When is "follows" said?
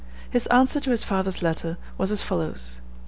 2.23-2.77